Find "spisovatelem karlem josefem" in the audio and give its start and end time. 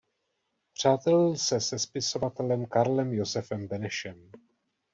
1.79-3.67